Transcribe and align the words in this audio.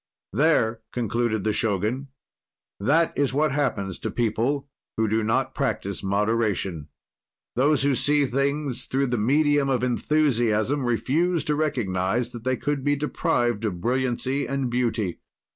There, 0.33 0.81
concluded 0.91 1.43
the 1.43 1.53
Shogun, 1.53 2.07
that 2.79 3.15
is 3.15 3.33
what 3.33 3.51
happens 3.51 3.99
to 3.99 4.09
people 4.09 4.67
who 4.97 5.07
do 5.07 5.21
not 5.21 5.53
practise 5.53 6.01
moderation. 6.01 6.87
Those, 7.55 7.83
who 7.83 7.93
see 7.93 8.25
things 8.25 8.85
through 8.85 9.05
the 9.13 9.19
medium 9.19 9.69
of 9.69 9.83
enthusiasm 9.83 10.85
refuse 10.85 11.43
to 11.43 11.55
recognize 11.55 12.31
that 12.31 12.43
they 12.43 12.57
could 12.57 12.83
be 12.83 12.95
deprived 12.95 13.63
of 13.63 13.79
brilliancy 13.79 14.47
and 14.47 14.71
beauty. 14.71 15.19